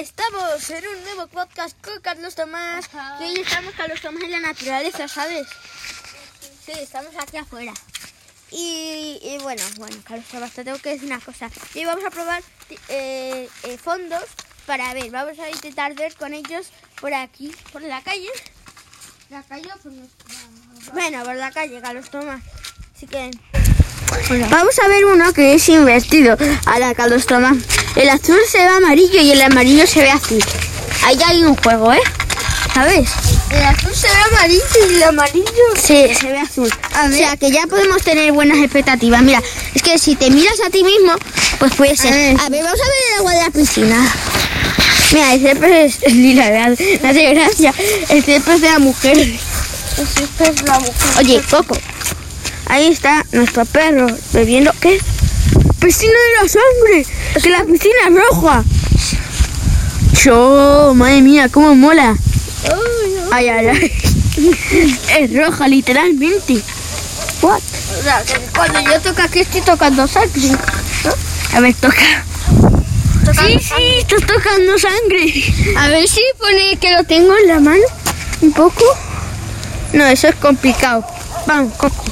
[0.00, 2.88] Estamos en un nuevo podcast con Carlos Tomás.
[3.20, 5.46] Y hoy estamos Carlos Tomás en la naturaleza, ¿sabes?
[6.64, 7.74] Sí, estamos aquí afuera.
[8.50, 11.50] Y, y bueno, bueno, Carlos Tomás, te tengo que decir una cosa.
[11.74, 12.42] Y vamos a probar
[12.88, 14.24] eh, eh, fondos
[14.64, 15.10] para ver.
[15.10, 18.30] Vamos a intentar ver con ellos por aquí, por la calle.
[19.28, 20.34] La calle o por nuestra...
[20.94, 22.42] Bueno, por la calle, Carlos Tomás.
[22.96, 23.06] Así
[24.50, 26.36] Vamos a ver uno que es invertido
[26.66, 27.56] a la Carlos Tomás.
[27.96, 30.42] El azul se ve amarillo y el amarillo se ve azul.
[31.04, 32.00] Ahí hay un juego, ¿eh?
[32.74, 33.08] ¿Sabes?
[33.50, 36.72] El azul se ve amarillo y el amarillo Sí, se ve azul.
[36.72, 39.22] O sea que ya podemos tener buenas expectativas.
[39.22, 39.42] Mira,
[39.74, 41.14] es que si te miras a ti mismo,
[41.58, 42.12] pues puede ser.
[42.12, 42.36] ver.
[42.40, 44.14] A ver, vamos a ver el agua de la piscina.
[45.12, 46.76] Mira, el césped es, es lila.
[47.02, 47.74] Me hace gracia.
[48.08, 49.18] El césped es de la mujer.
[49.18, 50.94] Esta es la mujer.
[51.18, 51.76] Oye, Coco,
[52.70, 54.72] ahí está nuestro perro bebiendo.
[54.80, 54.98] ¿Qué?
[55.80, 57.06] ¡Piscina de la sangre!
[57.42, 58.64] ¡Que la piscina es roja!
[60.22, 60.92] ¡Yo!
[60.94, 62.16] ¡Madre mía, cómo mola!
[63.32, 63.92] ¡Ay, ay, ay!
[65.18, 66.62] Es roja, literalmente.
[67.42, 67.60] ¿What?
[67.98, 70.56] O sea, que cuando yo toco aquí estoy tocando sangre.
[71.54, 72.24] A ver, toca.
[73.32, 75.44] Sí, sí, estás tocando sangre.
[75.76, 77.82] A ver si pone que lo tengo en la mano.
[78.40, 78.84] ¿Un poco?
[79.92, 81.04] No, eso es complicado.
[81.46, 82.04] Vamos, Coco.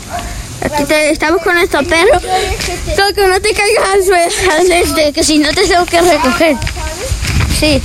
[0.63, 2.21] Aquí te- estamos con nuestro perro.
[2.21, 6.57] Coco, no te caigas al suelo, este, que si no te tengo que recoger.
[7.59, 7.81] Sí.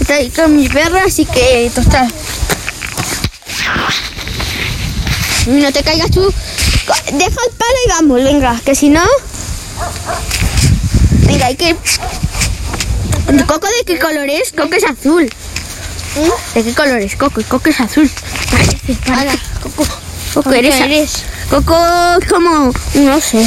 [0.00, 2.08] Estoy ahí con mi perro, así que total.
[5.46, 6.32] No te caigas tú.
[7.12, 9.02] Deja el palo y vamos, venga, que si no.
[11.26, 11.76] Venga, hay que.
[13.46, 14.52] ¿Coco de qué color es?
[14.52, 15.30] Coco es azul.
[16.54, 17.42] ¿De qué color es Coco?
[17.48, 18.10] Coco es azul.
[19.62, 19.86] Coco,
[20.38, 21.24] Coco, eres, eres?
[21.50, 21.76] Coco
[22.20, 23.44] es como, no sé.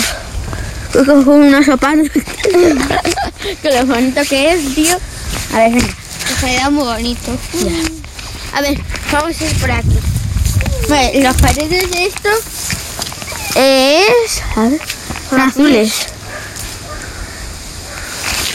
[0.92, 1.94] Coco es como una sopa.
[3.62, 4.98] Con lo bonito que es, tío.
[5.54, 5.96] A ver, venga.
[6.42, 7.32] Se ve muy bonito.
[8.54, 8.78] A ver,
[9.10, 10.00] vamos a ir por aquí.
[10.90, 12.30] Vale, las paredes de esto
[13.56, 14.42] es.
[14.58, 14.82] A ver,
[15.30, 15.94] son azules.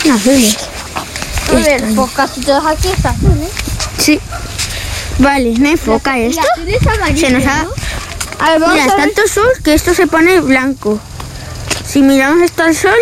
[0.02, 0.56] Son azules.
[1.48, 3.48] A ver, pues casi todos aquí están azules.
[3.96, 4.20] Sí.
[5.20, 6.42] Vale, me enfoca esto.
[7.16, 7.66] Se nos ha.
[8.38, 8.44] ¿No?
[8.44, 9.14] A ver, vamos Mira, a ver.
[9.14, 10.98] tanto sol que esto se pone blanco.
[11.86, 12.98] Si miramos esto al sol,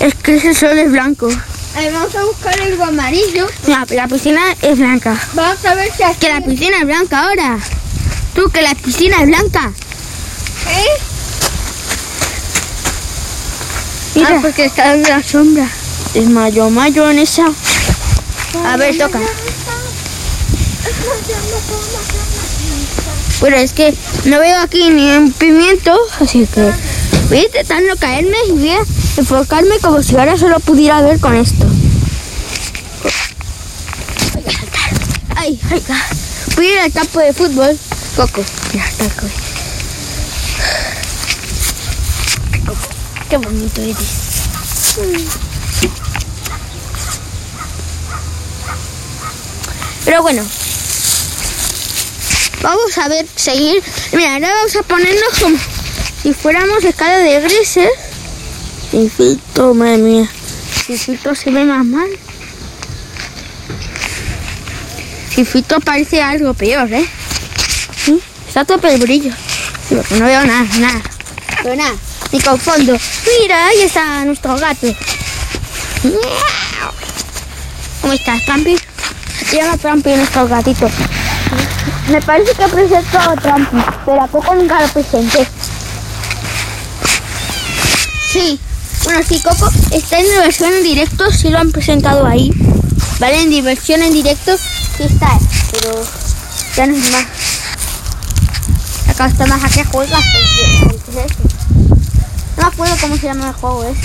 [0.00, 1.28] es que ese sol es blanco.
[1.76, 3.46] A ver, vamos a buscar el amarillo.
[3.66, 5.16] Mira, la piscina es blanca.
[5.32, 6.18] Vamos a ver si aquí...
[6.20, 7.58] Que la piscina es blanca ahora.
[8.34, 9.72] Tú, que la piscina es blanca.
[10.68, 11.00] ¿Eh?
[14.14, 14.36] Mira.
[14.36, 15.68] Ah, porque está en la sombra.
[16.14, 17.46] Es mayo, mayonesa.
[18.64, 19.18] A ver, toca.
[23.44, 23.94] Bueno, es que
[24.24, 26.62] no veo aquí ni un pimiento, así que
[27.28, 27.46] voy
[27.86, 28.78] no caerme y voy a
[29.18, 31.66] enfocarme como si ahora solo pudiera ver con esto.
[34.32, 34.90] Voy a saltar.
[35.36, 35.82] Ay, ay.
[36.56, 37.78] Voy a ir al campo de fútbol.
[38.16, 39.10] Coco, mira, está.
[42.64, 42.88] Coco,
[43.28, 43.98] Qué bonito eres.
[50.06, 50.42] Pero bueno,
[52.64, 53.82] vamos a ver, seguir.
[54.12, 55.56] Mira, ahora vamos a ponernos como
[56.22, 57.90] si fuéramos escala de grises.
[58.90, 60.28] Sin filtro, madre mía.
[60.86, 62.08] Sin filtro se ve más mal.
[65.34, 67.06] Sin filtro parece algo peor, ¿eh?
[68.04, 68.20] ¿Sí?
[68.48, 69.32] Está tope el brillo.
[69.90, 71.02] No veo nada, nada.
[71.62, 71.94] Pero nada,
[72.32, 72.96] ni con fondo.
[73.40, 74.86] Mira, ahí está nuestro gato.
[78.00, 78.76] ¿Cómo estás, Pampi?
[79.52, 80.90] Llama Trampi nuestro gatito.
[82.08, 85.46] Me parece que presentó a Trampi, pero a poco nunca lo presenté.
[88.30, 88.60] Sí,
[89.04, 92.52] bueno, sí, Coco está en diversión en directo, sí lo han presentado ahí.
[93.18, 95.38] Vale, en diversión en directo sí está,
[95.70, 96.04] pero
[96.76, 97.26] ya no es más.
[99.08, 100.24] Acá está más a qué juegas.
[102.56, 104.00] No me acuerdo cómo se llama el juego ese.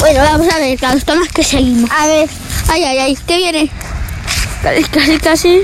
[0.00, 1.90] Bueno, vamos a ver, Carlos Tomás, que seguimos.
[1.90, 2.28] A ver,
[2.68, 3.70] Ay, ay, ay, ¿qué viene?
[4.62, 5.62] Casi, casi, casi.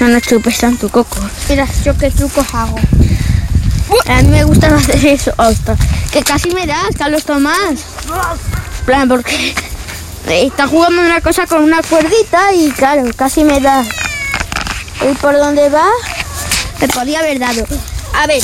[0.00, 1.18] No, no chupes tanto, Coco.
[1.48, 2.76] mira, yo qué trucos hago.
[4.08, 5.32] A mí me gusta hacer eso.
[5.38, 5.76] Hasta
[6.12, 7.84] que casi me das, Carlos Tomás.
[8.86, 9.54] Plan, porque
[10.28, 13.84] está jugando una cosa con una cuerdita y claro, casi me da.
[15.08, 15.86] ¿Y por dónde va?
[16.80, 17.64] Me podía haber dado.
[18.14, 18.42] A ver,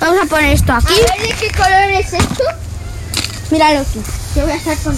[0.00, 0.94] vamos a poner esto A aquí.
[0.94, 2.44] ver, ¿de qué color es esto?
[3.50, 4.00] Míralo aquí.
[4.36, 4.96] Yo voy a estar con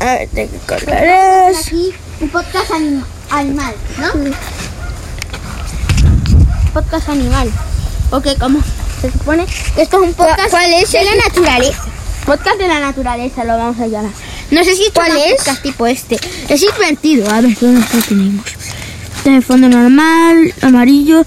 [0.00, 0.88] A ver, ¿de qué color
[1.50, 1.66] es?
[1.66, 1.92] aquí.
[2.20, 4.08] un podcast anim- animal, ¿no?
[6.72, 7.50] Podcast animal.
[8.10, 8.60] Ok, ¿cómo?
[9.00, 11.82] Se supone que esto es un podcast ¿Cuál es de la naturaleza.
[12.26, 14.12] Podcast de la naturaleza lo vamos a llamar.
[14.50, 15.34] No sé si ¿Cuál un es?
[15.36, 16.18] podcast tipo este.
[16.48, 17.30] Es invertido.
[17.30, 18.44] A ver, ¿dónde lo tenemos?
[19.24, 21.24] De fondo normal, amarillo,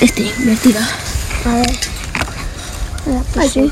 [0.00, 0.80] este invertido.
[1.44, 1.78] A ver.
[3.36, 3.70] Así.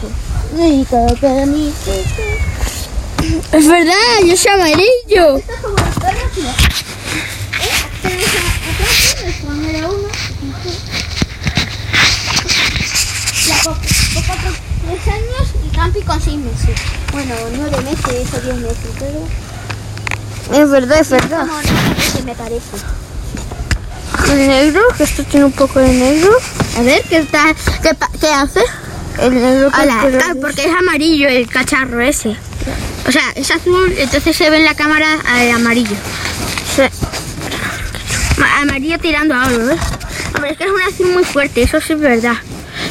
[3.52, 3.94] Es verdad,
[4.26, 5.40] yo soy amarillo.
[14.88, 16.76] Tres años y Campi con seis meses.
[17.12, 21.40] Bueno, nueve meses o diez meses, pero Es verdad, es verdad.
[21.40, 22.76] como nueve meses me parece.
[24.30, 26.30] El negro, que esto tiene un poco de negro.
[26.78, 27.54] A ver, ¿qué, está,
[28.20, 28.60] qué, hace?
[29.20, 30.34] El negro Hola.
[30.40, 32.36] porque es amarillo el cacharro ese.
[33.06, 35.96] O sea, es azul, entonces se ve en la cámara eh, amarillo.
[36.76, 36.82] Sí.
[38.36, 39.80] Ma- Amarillo tirando a oro, ¿ves?
[40.34, 42.36] Hombre, es que es un azul muy fuerte, eso sí es verdad.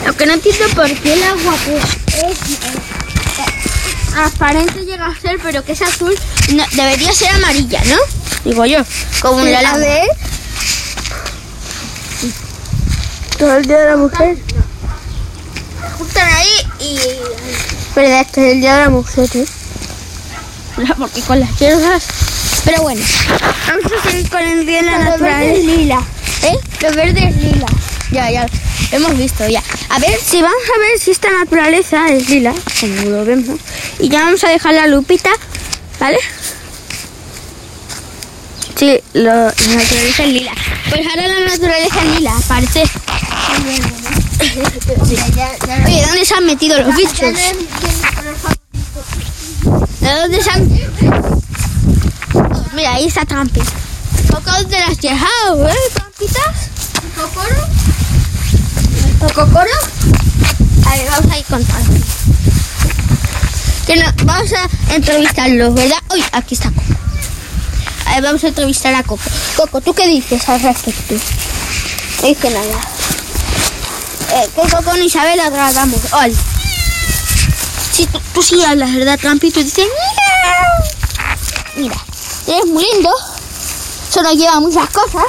[0.06, 1.84] Lo que no entiendo por qué el agua pues,
[2.24, 6.13] es eh, transparente llega a ser, pero que es azul,
[6.54, 7.98] no- debería ser amarilla, ¿no?
[8.44, 8.80] Digo yo,
[9.22, 10.07] como en la A ver.
[13.38, 14.38] Todo el día de la mujer.
[15.98, 16.48] Juntan ahí
[16.80, 17.00] y...
[17.95, 19.45] Verdad, este es el día de la mujer, ¿eh?
[20.98, 22.04] Porque con las hierbas...
[22.66, 23.01] Pero bueno,
[23.68, 25.54] vamos a seguir con el día de la naturaleza.
[25.54, 26.01] es lila.
[26.44, 26.60] ¿Eh?
[26.81, 27.68] Lo verde es lila.
[28.12, 28.45] Ya, ya.
[28.92, 29.63] Lo hemos visto ya.
[29.89, 33.60] A ver, si vamos a ver si esta naturaleza es lila, como lo vemos.
[34.00, 35.30] Y ya vamos a dejar la lupita,
[36.00, 36.19] ¿vale?
[38.77, 40.51] Sí, lo, la naturaleza es lila.
[40.89, 42.83] Pues ahora la naturaleza es lila, parece.
[45.85, 47.33] Oye, ¿dónde se han metido los bichos?
[50.00, 50.69] ¿De dónde se han...?
[52.74, 53.62] Mira, ahí está Trampi.
[54.29, 56.69] Coco, ¿dónde las has dejado, eh, Trampitas?
[57.15, 57.68] ¿Cocoro?
[59.33, 59.71] ¿Cocoro?
[60.85, 62.03] A ver, vamos a ir con Trampi.
[63.88, 65.97] Que no, vamos a entrevistarlos, ¿verdad?
[66.13, 66.97] Uy, aquí está Coco.
[68.22, 69.22] Vamos a entrevistar a Coco.
[69.56, 71.14] Coco, ¿tú qué dices al respecto?
[72.22, 72.80] No dice nada.
[74.34, 76.02] Eh, Coco con Isabel la tratamos.
[76.12, 76.34] Hola.
[77.92, 79.52] Si tú, tú sí hablas, ¿verdad, Trampi?
[79.52, 79.88] Tú dices...
[81.75, 81.96] Mira,
[82.48, 83.12] eres muy lindo.
[84.10, 85.24] Solo lleva muchas cosas.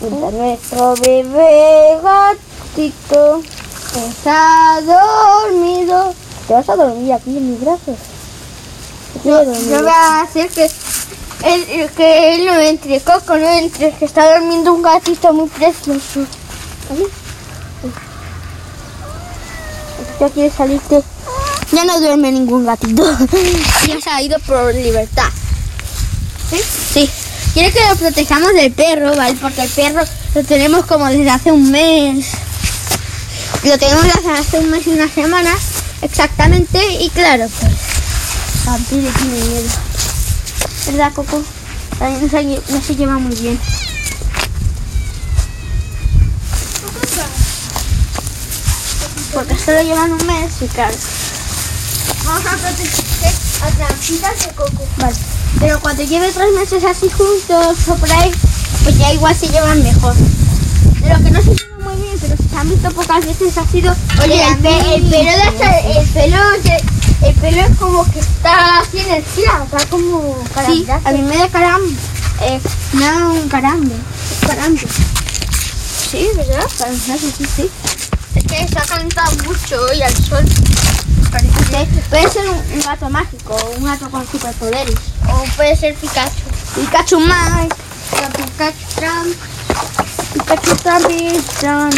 [0.00, 3.42] Mira, nuestro bebé gatito
[4.10, 6.14] está dormido.
[6.46, 7.96] Te vas a dormir aquí en mis brazos.
[9.24, 10.70] Yo, yo voy a hacer que
[11.44, 16.20] él, que él no entre, Coco no entre, que está durmiendo un gatito muy precioso.
[16.88, 17.06] ¿Vale?
[20.20, 21.02] Ya quieres salirte.
[21.70, 23.04] Ya no duerme ningún gatito.
[23.86, 25.28] ya se ha ido por libertad.
[26.50, 26.60] ¿Sí?
[26.92, 27.10] Sí.
[27.54, 29.36] Quiere que lo protejamos del perro, ¿vale?
[29.40, 30.02] Porque el perro
[30.34, 32.26] lo tenemos como desde hace un mes.
[33.64, 35.54] Lo tenemos desde hace un mes y una semana,
[36.02, 36.80] exactamente.
[37.00, 37.77] Y claro, pues.
[38.76, 39.68] Miedo.
[40.86, 41.42] ¿Verdad, Coco?
[42.00, 43.58] No se, no se lleva muy bien.
[49.32, 50.94] Porque solo llevan un mes y claro.
[52.24, 53.32] Vamos a proteger
[53.62, 54.86] a Trampitas de Coco.
[54.98, 55.16] Vale.
[55.60, 58.30] Pero cuando lleve tres meses así juntos o por ahí,
[58.84, 60.14] pues ya igual se llevan mejor.
[60.14, 63.66] De lo que no se llevan muy bien, pero se han visto pocas veces ha
[63.66, 63.94] sido.
[64.22, 68.78] Oye, el, pe- el pelo de el pelo de- el pelo es como que está
[68.80, 71.08] así en el cielo, está como Sí, carambrazo.
[71.08, 71.94] a mí me da carambe.
[72.42, 72.60] Eh,
[72.94, 73.94] da un carambe.
[74.46, 74.86] Carambe.
[76.10, 76.66] Sí, ¿verdad?
[76.78, 77.70] Carambe, sí, sí.
[78.34, 80.44] Es que se ha calentado mucho hoy al sol.
[81.30, 84.94] Parece- Puede ser un, un gato mágico, un gato con superpoderes.
[85.28, 86.32] O puede ser Pikachu.
[86.74, 87.74] Pikachu Mike,
[88.36, 89.36] Pikachu Trump,
[90.32, 91.94] Pikachu Trump y Trump.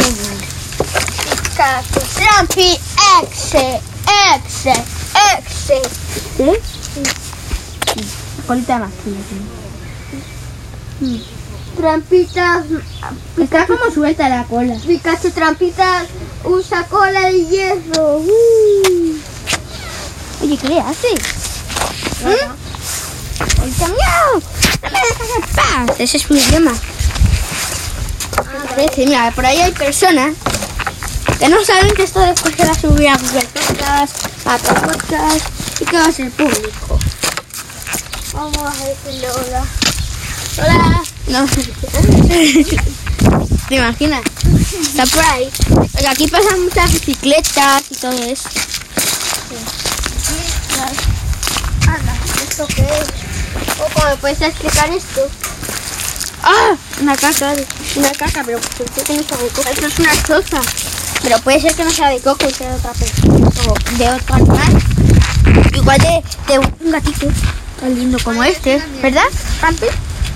[1.41, 1.99] Pikachu.
[2.15, 2.79] Trampi,
[3.21, 3.81] exe,
[4.33, 4.73] exe,
[5.37, 5.81] exe.
[6.37, 6.51] ¿Sí?
[8.47, 9.19] Colita de masquilla
[10.99, 11.21] tiene.
[11.77, 12.65] Trampitas,
[13.37, 14.75] Está como suelta la cola.
[14.85, 16.07] Pikachu Trampitas
[16.43, 18.17] usa cola de hierro.
[18.17, 19.17] Uh.
[20.41, 21.19] Oye, ¿qué le haces?
[22.23, 24.41] Ahorita, miau.
[24.83, 25.99] No me dejas en paz.
[25.99, 26.73] Ese es mi idioma.
[28.69, 30.35] Parece, mira, por ahí hay personas
[31.39, 34.81] que no saben que esto después se va a subir a Google Podcast, a Apple
[34.81, 35.47] Podcast
[35.79, 36.99] y que va a ser público.
[38.33, 39.63] Vamos a decirle hola.
[40.57, 41.01] Hola.
[41.27, 41.47] No.
[43.69, 44.23] ¿Te imaginas?
[44.81, 45.49] Está por ahí.
[45.97, 48.49] Oye, aquí pasan muchas bicicletas y todo eso.
[51.87, 52.13] Anda,
[52.49, 53.07] ¿esto qué es?
[53.77, 55.29] Coco, ¿me puedes explicar esto?
[56.43, 56.75] ¡Ah!
[57.01, 57.53] Una caca.
[57.95, 59.21] Una caca, pero ¿por qué no?
[59.21, 60.61] Esto es una choza.
[61.23, 63.49] Pero puede ser que no sea de coco y sea de otra persona.
[63.67, 64.83] O de otro animal.
[65.73, 67.27] Igual de, de un gatito
[67.79, 68.81] tan lindo como este.
[69.01, 69.25] ¿Verdad,
[69.61, 69.85] Rampi?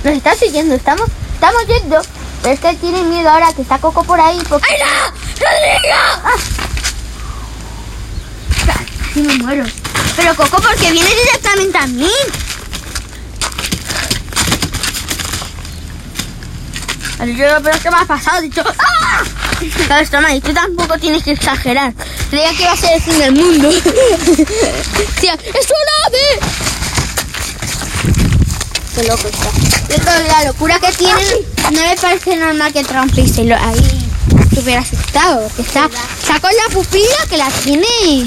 [0.04, 2.01] Nos está siguiendo, estamos, estamos yendo.
[2.42, 4.39] Pero es que él tiene miedo ahora que está Coco por ahí.
[4.48, 4.68] Porque...
[4.72, 5.15] ¡Ay, no!
[5.46, 6.46] ¡Rodrigo!
[8.65, 9.65] Casi me muero.
[10.15, 12.12] Pero Coco, porque viene directamente a mí.
[17.36, 18.42] Yo, pero ¿qué me ha pasado?
[18.42, 19.24] Dicho, ¡ah!
[19.88, 21.93] Sabes, toma, y tú tampoco tienes que exagerar.
[22.29, 23.69] Creía que iba a ser el fin del mundo.
[25.19, 26.39] Tía, ¡es una ave!
[28.95, 29.50] Qué loco está.
[30.27, 34.09] La locura que tiene no me parece normal que Trumpy se lo ahí
[34.51, 35.50] estuviera asustado.
[35.55, 35.89] Que está,
[36.39, 37.85] con la pupila que la tiene.
[37.97, 38.25] Y,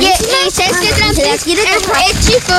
[0.00, 2.54] y sabes que Trumpy es, es chico.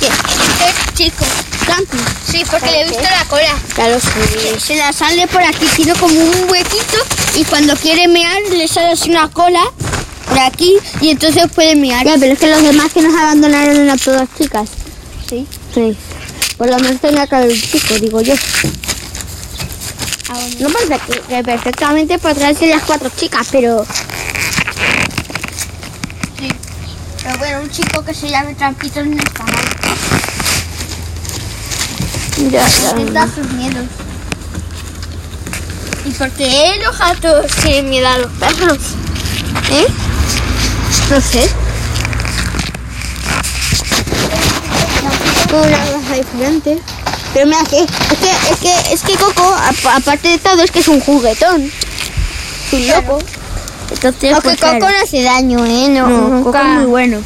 [0.00, 1.24] Que Es chico.
[1.66, 1.98] Trumpy.
[2.30, 3.54] Sí, porque le he visto la cola.
[3.88, 4.60] Lo sé.
[4.60, 6.98] Se la sale por aquí, tiene como un huequito
[7.36, 9.62] y cuando quiere mear le sale así una cola
[10.26, 12.04] por aquí y entonces puede mear.
[12.04, 14.68] Ya, pero es que los demás que nos abandonaron eran todas chicas.
[15.28, 15.46] Sí.
[15.74, 15.96] Sí.
[16.56, 18.34] Por lo menos tenía que haber un chico, digo yo.
[20.60, 23.84] No pasa que, perfectamente podrían ser las cuatro chicas, pero
[27.22, 29.79] Pero bueno, un chico que se llame Trampito no está mal.
[32.48, 32.66] Ya.
[36.06, 37.46] ¿Y por qué los gatos
[37.84, 38.78] miedo a los perros?
[39.70, 39.86] ¿Eh?
[41.10, 41.48] No sé.
[45.52, 46.78] una diferente.
[47.34, 49.54] Pero mira que es que es que es que Coco
[49.94, 51.62] aparte de todo es que es un juguetón.
[51.62, 53.18] Es un loco.
[53.92, 55.88] Entonces Aunque Coco no hace daño, ¿eh?
[55.90, 56.44] No, No, nunca.
[56.44, 57.18] Coco es muy bueno.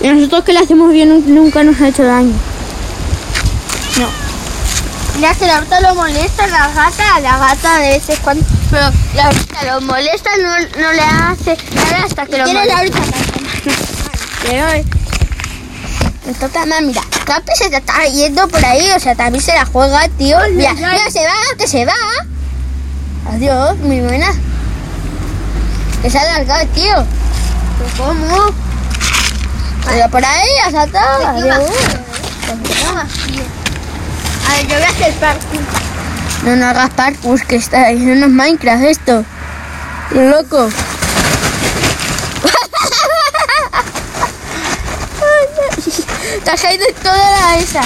[0.00, 2.32] Y nosotros que le hacemos bien nun- nunca nos ha hecho daño.
[5.16, 8.44] Mira que la ahorita lo molesta la gata, la gata de veces cuando...
[8.70, 12.66] Pero la ahorita lo molesta, no, no le hace nada hasta que lo ¿Quién es
[12.66, 12.98] la molesta.
[12.98, 13.18] ahorita?
[14.42, 14.66] Pero,
[16.26, 19.54] me toca más, mira, Capi se te está yendo por ahí, o sea, también se
[19.54, 20.38] la juega, tío.
[20.52, 21.92] Mira, mira, se va, que se va.
[23.30, 24.32] Adiós, muy buena.
[26.02, 26.94] Que se ha alargado, tío.
[27.78, 28.54] ¿Pero ¿Cómo?
[29.86, 31.26] Pero por ahí, ha saltado.
[31.28, 31.70] Adiós.
[34.56, 35.60] Ver, yo voy a hacer parkour.
[36.44, 39.24] No, no hagas parkour, que está ahí, no es Minecraft esto.
[40.12, 40.68] Loco.
[46.44, 47.82] Te has caído en toda la esa.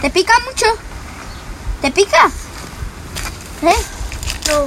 [0.00, 0.66] ¿Te pica mucho?
[1.80, 2.30] ¿Te pica?
[3.62, 3.74] ¿Eh?
[4.48, 4.66] No.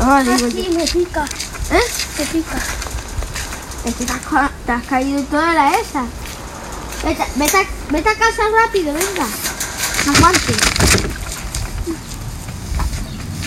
[0.00, 0.50] Ah, Ah, digo yo.
[0.50, 1.24] sí, me pica.
[1.70, 1.80] ¿Eh?
[2.18, 2.56] Me pica.
[3.84, 6.04] Es que te has, ca- te has caído en toda la esa.
[7.04, 9.26] Vete, vete, a, vete a casa rápido, venga.
[10.06, 10.54] No aguante.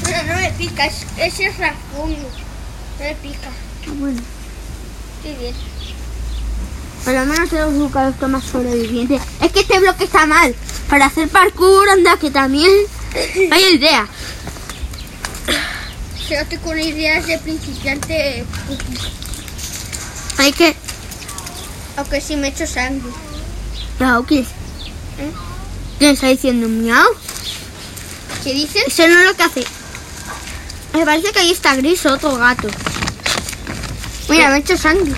[0.01, 2.17] Bueno, no me pica, es, ese es rasguño.
[2.17, 3.50] No me pica.
[4.00, 4.22] Bueno.
[5.24, 5.55] Qué bien.
[7.03, 9.19] Por lo menos tenemos buscado esto más sobreviviente.
[9.41, 10.55] Es que este bloque está mal.
[10.89, 12.72] Para hacer parkour, anda, que también
[13.51, 14.07] hay idea.
[16.27, 18.45] Quédate con ideas de principiante.
[20.38, 20.75] Hay que...
[21.98, 23.10] Aunque sí me echo sangre.
[24.00, 24.48] No, ¿qué es?
[24.48, 25.31] ¿Eh?
[26.00, 26.68] ¿Qué está diciendo?
[26.68, 27.08] ¿Miau?
[28.44, 28.84] ¿Qué dices?
[28.88, 29.64] Eso no es lo que hace.
[30.94, 32.68] Me parece que ahí está gris otro gato.
[34.30, 35.14] Mira, me he hecho sangre.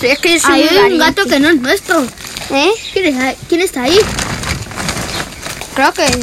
[0.00, 2.02] Sí, es que soy Hay un gato que no es nuestro.
[2.50, 2.70] ¿Eh?
[2.92, 3.36] ¿Quién, es ahí?
[3.48, 3.98] ¿Quién está ahí?
[5.74, 6.16] Creo que es.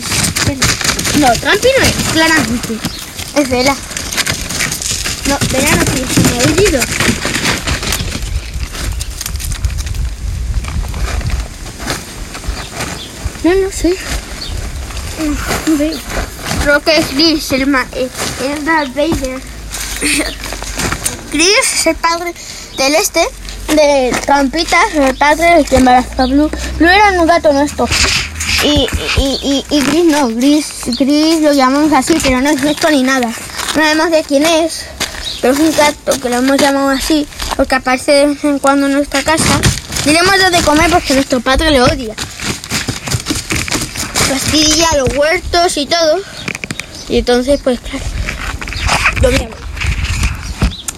[1.19, 2.77] No, Trampi no es, claramente.
[3.35, 3.75] Es Vela.
[5.27, 6.98] No, verano sí, es un aullido.
[13.43, 13.95] No, no sé.
[16.63, 18.09] Creo que es Gris, el ma eh,
[18.43, 19.41] es Darth Vader.
[21.31, 22.33] Chris es el padre
[22.77, 23.25] del este,
[23.75, 26.49] de Trampitas, el padre del a Blue.
[26.77, 27.87] Blue era un gato nuestro.
[28.63, 30.67] Y, y, y, y Gris no, Gris,
[30.97, 33.27] Gris lo llamamos así, pero no es nuestro ni nada.
[33.27, 34.85] No sabemos de quién es,
[35.41, 38.87] pero es un gato que lo hemos llamado así, porque aparece de vez en cuando
[38.87, 39.61] en nuestra casa.
[40.03, 42.15] Diremos de comer porque nuestro padre le odia.
[44.29, 46.19] Fastidia los huertos y todo.
[47.09, 48.05] Y entonces, pues claro,
[49.21, 49.57] lo odiamos.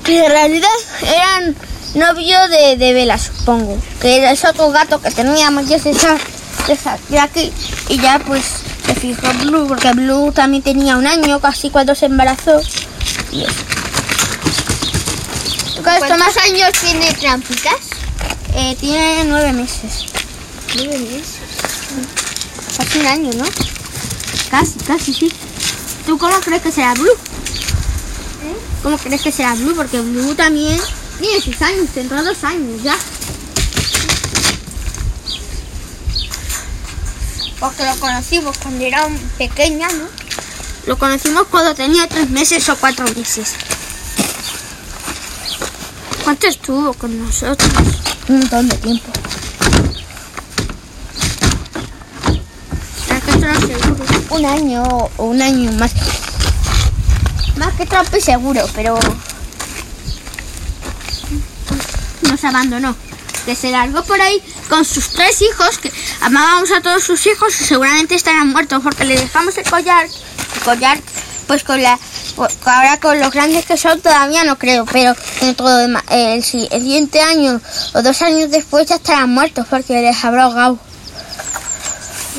[0.03, 0.69] Que en realidad
[1.03, 1.55] eran
[1.95, 3.77] novio de, de Vela, supongo.
[4.01, 6.17] Que era ese otro gato que teníamos y ese sa-
[7.09, 7.51] de aquí.
[7.89, 8.43] Y ya pues
[8.85, 12.59] se fijó Blue, porque Blue también tenía un año casi cuando se embarazó.
[13.31, 13.53] Y eso.
[15.83, 17.73] ¿Cuántos años tiene Trampitas?
[18.55, 20.05] Eh, tiene nueve meses.
[20.75, 21.40] Nueve meses.
[22.81, 23.45] Casi un año, ¿no?
[24.49, 25.31] Casi, casi, sí.
[26.07, 27.13] ¿Tú cómo crees que será Blue?
[28.81, 29.75] ¿Cómo crees que será Blue?
[29.75, 30.81] Porque Blue también
[31.19, 32.97] tiene sus años, tendrá dos años ya.
[37.59, 39.07] Porque lo conocimos cuando era
[39.37, 40.05] pequeña, ¿no?
[40.87, 43.53] Lo conocimos cuando tenía tres meses o cuatro meses.
[46.23, 47.69] ¿Cuánto estuvo con nosotros?
[48.27, 49.11] Un montón de tiempo.
[53.09, 54.20] Es que esto no es seguro.
[54.31, 54.83] Un año
[55.17, 55.91] o un año más.
[57.57, 58.97] Más que Trampi seguro, pero
[62.23, 62.95] Nos abandonó.
[63.45, 67.59] Que se largó por ahí con sus tres hijos, que amábamos a todos sus hijos
[67.59, 70.05] y seguramente estarán muertos porque le dejamos el collar.
[70.05, 70.99] el collar,
[71.47, 71.99] pues con la.
[72.65, 75.67] Ahora con los grandes que son todavía no creo, pero dentro
[76.09, 77.59] el siguiente año
[77.93, 80.79] o dos años después ya estarán muertos porque les habrá ahogado.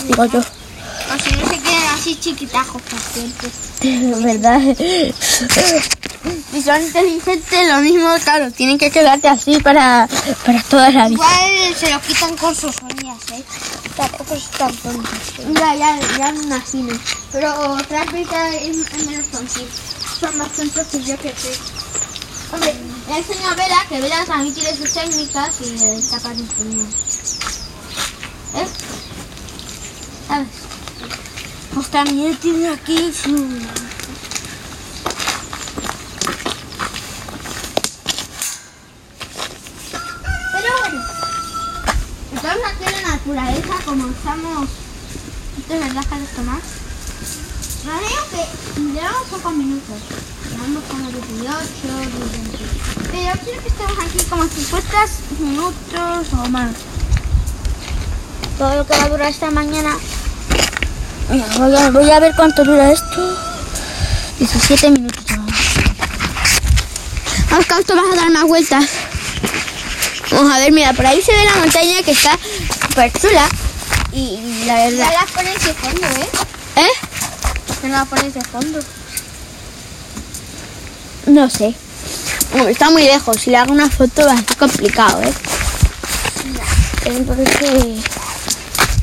[0.09, 0.39] Digo yo.
[0.39, 3.49] O si no se quedan así chiquitajos por siempre.
[4.23, 4.61] ¿Verdad?
[6.51, 10.09] Si son inteligentes, lo mismo, claro, tienen que quedarte así para,
[10.45, 11.15] para toda la vida.
[11.15, 13.45] Igual se lo quitan con sus uñas, ¿eh?
[13.97, 15.11] Tampoco es tan tonto.
[15.55, 16.99] Ya, ya, ya me imagino.
[17.31, 19.65] Pero otras veces es, menos tontos.
[20.21, 21.57] Son más tontos que yo que sé.
[22.53, 22.75] Hombre,
[23.09, 26.89] le enseño a Vela, que Vela también tiene sus técnicas y le para enseñar.
[28.55, 28.69] ¿Eh?
[30.29, 30.72] ¿Sabes?
[31.75, 33.35] Pues también tiene aquí su...
[40.53, 41.03] Pero bueno,
[42.35, 44.69] estamos aquí en la naturaleza como estamos...
[45.59, 46.05] ¿Esto es verdad,
[46.37, 46.63] Tomás?
[47.87, 48.43] No digo que
[48.93, 49.97] llevamos pocos minutos.
[50.51, 51.57] Llevamos como 18,
[52.33, 52.59] 20.
[53.11, 55.07] Pero quiero que estemos aquí como 50
[55.41, 56.73] minutos o más.
[58.59, 59.97] Todo lo que va a durar esta mañana.
[61.33, 63.39] Mira, voy a, voy a ver cuánto dura esto.
[64.39, 65.25] 17 minutos.
[67.51, 68.85] Vamos, Carlos, vas a dar más vueltas.
[70.31, 72.39] Vamos a ver, mira, por ahí se ve la montaña que está
[72.83, 73.49] súper chula.
[74.13, 75.11] Y la verdad.
[75.35, 76.29] Pones de fondo, ¿eh?
[76.77, 76.93] ¿Eh?
[77.85, 78.79] No las pones de fondo.
[81.29, 81.75] No sé.
[82.69, 83.39] Está muy lejos.
[83.41, 85.33] Si le hago una foto va a ser complicado, ¿eh?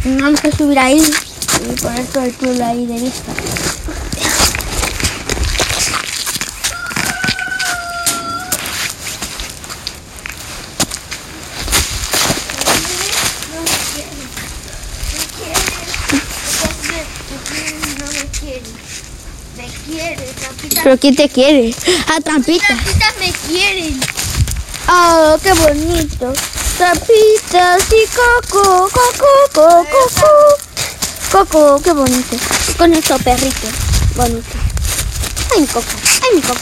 [0.06, 1.02] Vamos a subir ahí
[1.67, 3.34] y poner todo el pueblo ahí de vista.
[17.98, 18.62] No me quiere.
[19.58, 20.84] Me quiere, Trampitas.
[20.84, 21.76] ¿Pero quién te quiere?
[22.08, 22.67] Ah, trampitas.
[22.67, 24.00] Trampitas me quieren.
[24.88, 26.34] Oh, qué bonito.
[26.78, 30.68] Trampitas y coco, coco, coco, coco.
[31.32, 32.38] Coco, qué bonito.
[32.78, 33.68] Con nuestro perrito.
[34.15, 34.58] Bonito.
[35.54, 35.86] Ay, mi coco.
[36.24, 36.60] Ay, mi coco.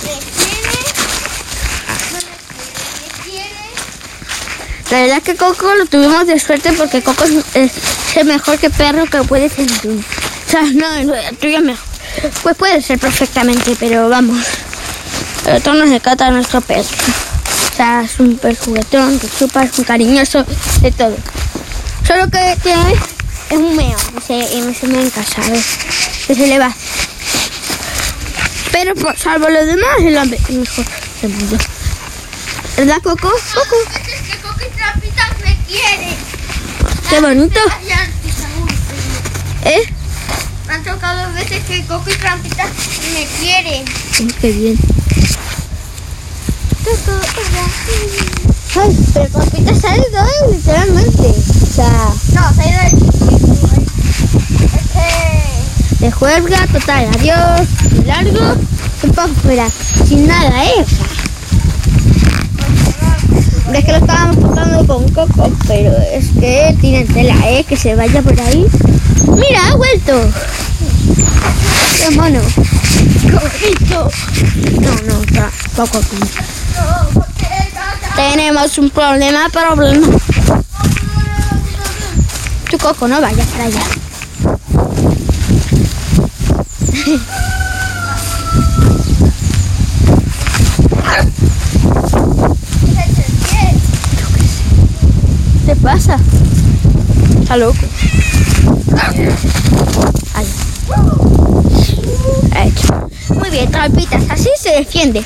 [4.89, 7.71] La verdad que Coco lo tuvimos de suerte porque Coco es,
[8.15, 10.01] el mejor que perro que puede tener uno.
[10.01, 11.85] O sea, no, el tuyo mejor.
[12.41, 14.45] Pues puede ser perfectamente, pero vamos.
[15.43, 16.83] Pero todo nos encanta a nuestro perro.
[16.83, 20.45] O sea, es un perro juguetón, que chupa, es un cariñoso,
[20.81, 21.15] de todo.
[22.05, 22.93] Solo que tiene
[23.49, 25.63] es un meo se, y se me en casa, a ver,
[26.27, 26.73] que se le va.
[28.71, 30.85] Pero por, salvo lo demás, es el hombre mejor
[31.21, 31.57] del mundo.
[32.77, 33.29] ¿Verdad, Coco?
[33.29, 33.75] Coco.
[34.05, 36.15] Es que Coco y Trampitas me quieren.
[37.09, 37.59] Qué bonito.
[39.65, 39.81] ¿Eh?
[40.67, 42.69] Me han tocado dos veces que Coco y Trampitas
[43.13, 43.85] me quieren.
[44.41, 44.77] Qué bien.
[48.75, 50.51] Ay, pero Pampita se ha ido, ¿eh?
[50.51, 51.33] literalmente.
[51.63, 53.16] O sea, No, se ha ido Es.
[55.99, 57.07] De juerga total.
[57.15, 57.67] Adiós.
[58.05, 58.55] Largo.
[59.03, 59.67] Y para afuera.
[60.07, 60.85] Sin nada, ¿eh?
[63.73, 67.63] Es que lo estábamos contando con Coco, pero es que tienen tela, ¿eh?
[67.67, 68.65] Que se vaya por ahí.
[69.35, 70.13] Mira, ha vuelto.
[71.99, 72.39] Qué mono.
[73.23, 74.09] Bonito.
[74.81, 76.43] No, no, está poco Tata-
[78.15, 80.07] Tenemos un problema, problema.
[82.71, 83.81] Tu coco, no vayas para allá.
[87.05, 87.19] ¿Qué
[95.65, 96.17] te pasa?
[97.41, 97.77] Está loco.
[100.33, 100.47] Ahí.
[102.55, 103.09] Hecho.
[103.35, 104.23] Muy bien, trampitas.
[104.29, 105.23] Así se defiende.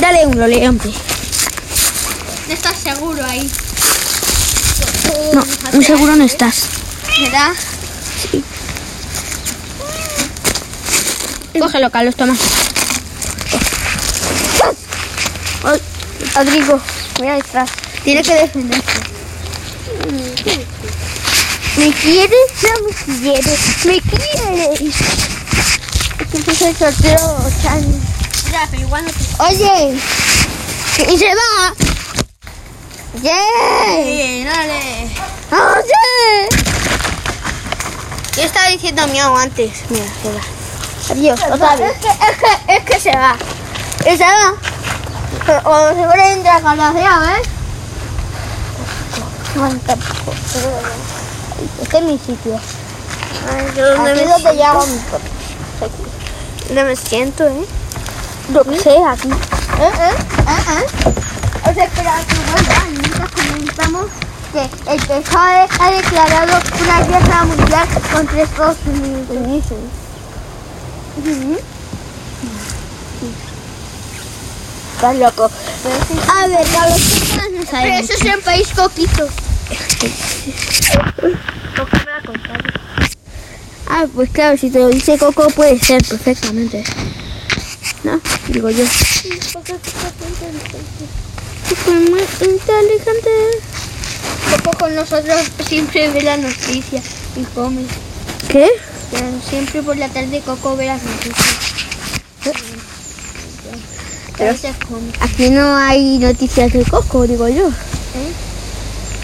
[0.00, 0.90] Dale un lole, hombre.
[2.48, 3.50] estás seguro ahí.
[5.34, 6.68] No, muy seguro no estás.
[7.20, 7.52] ¿Verdad?
[11.58, 12.36] Cógelo, Carlos, toma.
[15.64, 15.80] Ay,
[16.34, 16.80] Rodrigo,
[17.18, 17.70] voy a detrás.
[18.04, 18.82] Tiene que defenderse.
[21.76, 22.50] ¿Me quieres?
[22.62, 23.58] No me quieres.
[23.84, 24.94] ¿Me quieres?
[26.32, 27.84] Es que es el sorteo, Chan.
[28.50, 29.18] Ya, pero igual no te...
[29.42, 29.98] Oye,
[31.08, 31.74] y se va.
[33.22, 34.02] ¡Yeah!
[34.02, 35.10] Bien, dale.
[35.50, 36.48] ¡Oye!
[38.36, 39.72] Yo estaba diciendo miau antes.
[39.90, 40.40] Mira, se va.
[41.10, 41.90] Adiós, otra vez.
[41.90, 43.36] Es que, es que, es que se va.
[44.00, 44.54] ¿Y se va?
[45.64, 47.48] O se vuelve a entrar hacía, ¿ves?
[49.54, 50.32] Bueno, tampoco.
[51.82, 52.58] Este es mi sitio.
[53.50, 54.98] Ay, yo Aquí es donde hago mi
[56.68, 57.66] ¿Dónde me siento, eh?
[58.52, 59.28] Lo que sé, aquí.
[59.28, 59.34] ¿Eh?
[59.80, 60.14] ¿Eh?
[60.48, 60.62] ¿Eh?
[60.68, 61.12] ¿Eh?
[61.70, 62.84] O sea, espera, que vuelva.
[62.90, 64.06] Mientras comentamos
[64.52, 64.62] que
[64.92, 69.62] el PSOE ha declarado una guerra mundial contra Estados Unidos.
[74.94, 75.50] Estás loco.
[76.28, 77.00] A ver, Carlos,
[77.34, 79.28] ¿qué Pero eso es en país coquito.
[83.88, 86.84] Ah, pues claro, si te lo dice Coco puede ser perfectamente.
[88.04, 88.20] ¿No?
[88.48, 88.84] Digo yo.
[89.52, 89.74] Coco
[91.86, 93.30] es muy inteligente.
[94.50, 97.04] Coco con nosotros siempre ve las noticias
[97.36, 97.82] y come.
[98.48, 98.68] ¿Qué?
[99.48, 101.36] Siempre por la tarde Coco ve las noticias.
[104.36, 104.54] Pero-.
[105.20, 107.68] Aquí no hay noticias de Coco, digo yo.
[107.68, 108.32] ¿Eh?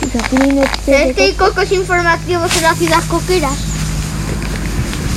[0.01, 3.49] Pues Aquí no hay noticias ¿Sabes de que hay cocos informativos en la ciudad coquera?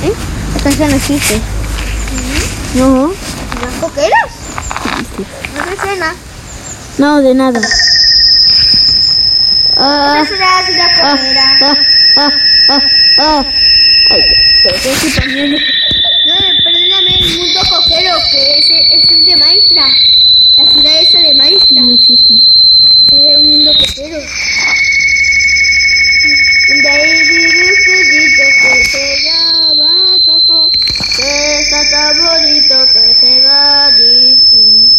[0.02, 0.68] Coco.
[0.68, 1.40] Eso no existe.
[2.74, 3.12] No,
[3.62, 4.30] ¿Las coqueras?
[5.56, 6.14] No me suena.
[6.98, 7.60] no, de nada.
[9.76, 10.30] No es.
[16.24, 20.02] No, perdóname, el mundo coquero, que ese es de Minecraft.
[20.56, 21.90] La ciudad esa de No Minecraft.
[22.00, 22.34] existe.
[22.34, 24.18] Es el mundo coquero.
[26.82, 29.90] De ahí vive un cerrito que se llama
[30.24, 34.90] Coco, que está tan bonito que se va a decir.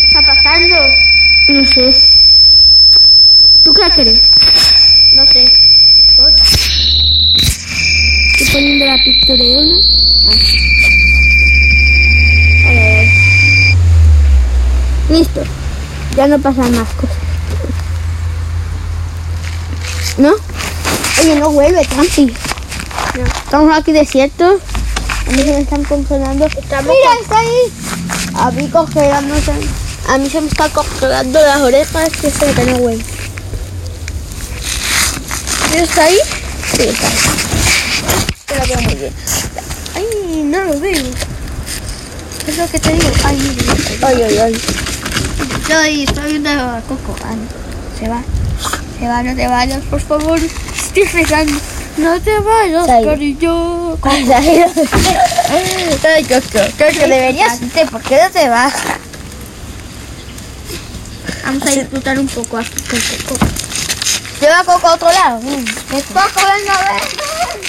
[0.00, 0.76] ¿Qué está pasando?
[1.48, 1.92] No sé.
[3.64, 4.22] ¿Tú qué crees?
[5.12, 5.52] No sé.
[8.40, 8.78] Estoy
[9.26, 9.32] Ah.
[15.08, 15.42] Listo.
[16.14, 17.16] Ya no pasan más cosas.
[20.18, 20.34] ¿No?
[21.22, 22.34] Oye, no vuelve, Campi.
[23.44, 24.60] Estamos aquí desiertos.
[25.26, 26.46] A mí se me están congelando.
[26.46, 27.72] ¡Mira, está ahí!
[28.34, 29.52] A mí congelándose.
[30.08, 33.02] A mí se me están congelando las orejas, que sé que no huele.
[35.74, 36.18] ¿Está ahí?
[36.76, 37.53] Sí, está ahí.
[38.54, 39.12] Te lo veo muy bien.
[39.96, 41.04] Ay, no lo veo.
[42.46, 43.10] Es lo que te digo.
[43.24, 43.74] Ay, mira.
[44.06, 44.60] Ay, ay, ay.
[45.60, 47.16] Estoy, estoy viendo a Coco.
[47.24, 47.98] Ah, no.
[47.98, 48.22] Se va.
[49.00, 50.38] Se va, no te vayas, por favor.
[50.38, 51.58] Estoy rezando.
[51.96, 53.98] No te vayas, cariño.
[54.02, 54.64] Ay, ay,
[56.04, 57.86] ay, Coco, Coco, deberías irte.
[57.86, 58.72] ¿Por qué no te vas?
[61.44, 63.46] Vamos a disfrutar un poco aquí con Coco.
[64.40, 65.40] Lleva a Coco a otro lado.
[65.40, 65.64] Mm.
[66.12, 67.63] Coco, venga, ven.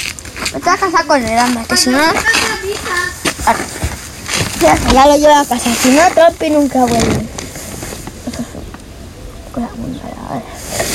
[0.56, 2.00] Vete a casa con él, anda, que si no...
[4.62, 5.70] Ya, lo lleva a casa.
[5.76, 7.28] Si no, Trompi nunca vuelve.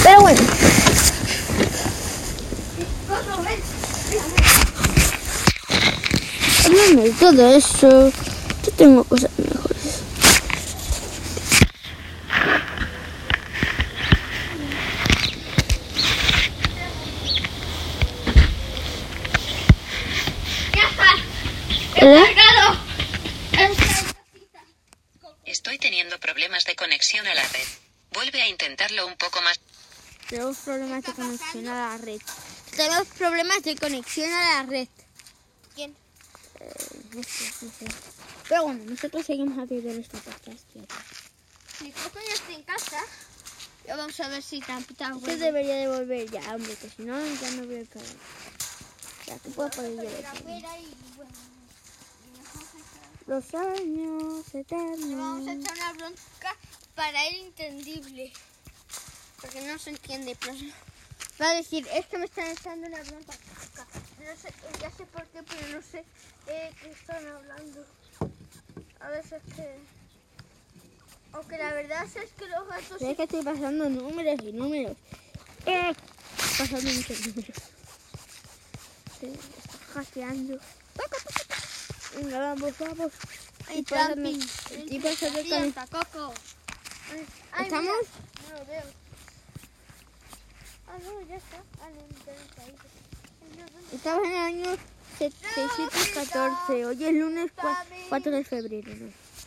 [0.02, 0.40] Pero bueno.
[6.64, 8.12] Háblame de todo eso.
[8.64, 9.76] Yo tengo cosas mejores.
[20.74, 21.10] Ya está.
[21.96, 22.34] ¿Eh?
[22.34, 22.80] Cargado.
[25.44, 27.66] Estoy teniendo problemas de conexión a la red.
[28.12, 29.60] Vuelve a intentarlo un poco más.
[30.30, 32.20] Tenemos problemas de conexión a la red.
[32.76, 34.88] Tenemos problemas de conexión a la red.
[35.74, 35.94] ¿Quién?
[37.12, 37.86] No sé, no sé.
[38.48, 40.64] Pero bueno, nosotros seguimos haciendo nuestra podcast.
[41.78, 42.98] Si Coco ya está en casa,
[43.86, 45.36] ya vamos a ver si Tampita Este vuelve.
[45.36, 48.16] debería de volver ya, hombre, que si no, ya no veo el canal.
[49.26, 50.10] Ya, que puedo poner yo
[53.26, 55.48] Los años le vamos a eternos.
[55.48, 56.56] echar una bronca
[56.94, 58.32] para él entendible.
[59.40, 60.54] Porque no se entiende, pero
[61.40, 63.32] va a decir, es que me están echando una bronca.
[64.18, 66.04] No sé, ya sé por qué, pero no sé
[66.46, 67.84] eh, qué están hablando.
[69.00, 69.78] A veces que...
[71.32, 73.00] Aunque la verdad es que los gatos...
[73.02, 74.96] Es que estoy pasando números y números.
[75.66, 75.94] Eh,
[76.58, 77.56] pasando muchos números.
[79.20, 80.58] Sí, está hackeando.
[82.16, 83.12] Venga, vamos, vamos.
[83.68, 85.72] Hay pasando- estoy pasando con-
[86.04, 86.34] Coco.
[87.52, 87.92] Ay, ¿Estamos?
[87.92, 88.82] mira, No lo veo.
[90.90, 91.56] Ah, no, ya está.
[91.80, 91.88] Ah.
[93.92, 94.76] Estamos en el año
[95.18, 96.86] 614.
[96.86, 98.90] Hoy es lunes cua- 4 de febrero.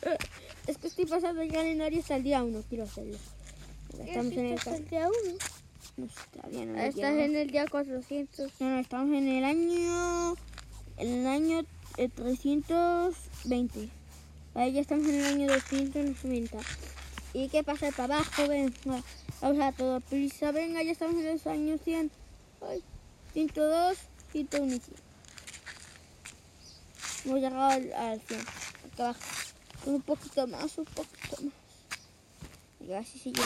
[0.04, 0.18] Eh,
[0.68, 2.64] Es que estoy pasando el calendario hasta el día 1.
[2.70, 3.18] Quiero hacerlo.
[4.00, 5.38] Estamos en el, ca- día 1.
[5.98, 8.52] no sé, todavía no lo Estás en el día 400.
[8.62, 10.36] No, no, estamos en el año.
[10.98, 11.66] En el año
[11.98, 13.90] eh, 320.
[14.56, 16.58] Ahí ya estamos en el año 290.
[17.34, 18.48] ¿Y qué pasa para abajo?
[18.48, 19.04] Venga,
[19.42, 20.52] vamos a todo prisa.
[20.52, 22.12] Venga, ya estamos en los años 100.
[22.62, 22.84] Ay,
[23.34, 23.98] 102,
[24.32, 24.96] 101 y 100.
[27.26, 28.42] Hemos llegado al, al 100.
[28.42, 29.20] Acá abajo.
[29.86, 31.54] Un poquito más, un poquito más.
[32.88, 33.42] Y así sigue.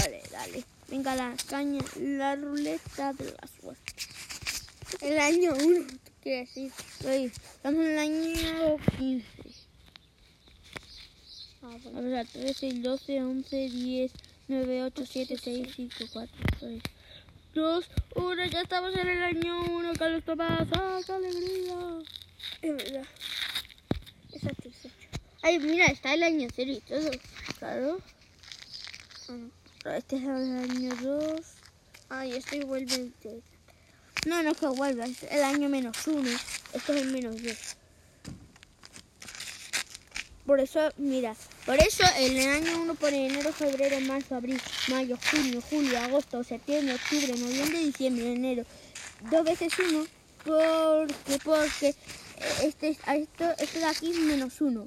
[0.00, 0.64] Dale, dale.
[0.88, 3.92] Venga la caña, la ruleta de la suerte.
[5.00, 6.72] El año 1, tú quieres decir.
[7.04, 9.26] Oye, estamos en el año 15.
[11.62, 11.90] Ah, bueno.
[11.92, 14.12] Vamos a 13, 12, 11, 10,
[14.48, 16.82] 9, 8, 7, 6, 5, 4, 3,
[17.54, 18.46] 2, 1.
[18.46, 20.68] Ya estamos en el año 1, Carlos Tomás.
[20.72, 21.98] ¡Ah, qué alegría!
[22.62, 23.06] Es verdad.
[24.32, 24.94] Es satisfecho.
[25.42, 27.10] Ay, mira, está el año 0 y todo.
[27.58, 28.00] Claro.
[29.84, 31.40] Este es el año 2.
[32.08, 33.42] Ay, esto vuelve el tres.
[34.26, 36.28] No, no es que vuelva, es el año menos 1.
[36.72, 37.76] Esto es el menos 2.
[40.46, 45.18] Por eso, mira, por eso en el año 1 pone enero, febrero, marzo, abril, mayo,
[45.30, 48.64] junio, julio, agosto, septiembre, octubre, noviembre, diciembre, enero.
[49.28, 50.06] Dos veces uno
[50.44, 51.94] porque, porque
[52.62, 54.84] este, esto, esto de aquí es menos 1.